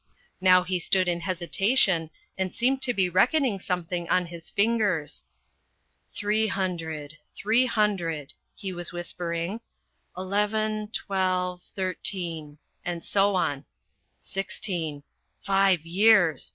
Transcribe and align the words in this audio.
Now 0.41 0.63
he 0.63 0.79
stood 0.79 1.07
in 1.07 1.19
hesitation 1.19 2.09
and 2.35 2.51
seemed 2.55 2.81
to 2.81 2.91
be 2.91 3.07
reckoning 3.07 3.59
something 3.59 4.09
on 4.09 4.25
his 4.25 4.49
fingers." 4.49 5.23
Three 6.15 6.47
hundred... 6.47 7.19
three 7.37 7.67
hundred," 7.67 8.33
he 8.55 8.73
was 8.73 8.91
whispering." 8.91 9.59
Eleven... 10.17 10.87
twelve... 10.91 11.61
thirteen," 11.75 12.57
and 12.83 13.03
so 13.03 13.35
on." 13.35 13.65
Sixteen 14.17 15.03
five 15.43 15.85
years 15.85 16.49